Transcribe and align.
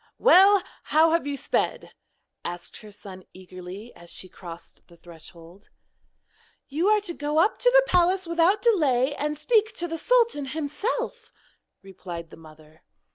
'Well, 0.17 0.63
how 0.85 1.11
have 1.11 1.27
you 1.27 1.37
sped?' 1.37 1.93
asked 2.43 2.77
her 2.77 2.91
son 2.91 3.23
eagerly 3.35 3.93
as 3.95 4.09
she 4.09 4.27
crossed 4.27 4.81
the 4.87 4.97
threshold. 4.97 5.69
'You 6.67 6.87
are 6.87 7.01
to 7.01 7.13
go 7.13 7.37
up 7.37 7.59
to 7.59 7.69
the 7.69 7.83
palace 7.85 8.25
without 8.25 8.63
delay, 8.63 9.13
and 9.13 9.37
speak 9.37 9.73
to 9.73 9.87
the 9.87 9.99
sultan 9.99 10.45
himself,' 10.47 11.31
replied 11.83 12.31
the 12.31 12.37
mother. 12.37 12.81